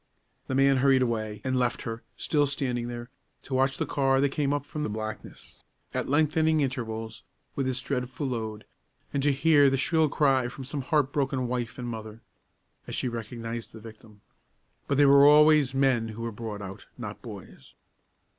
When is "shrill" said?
9.77-10.09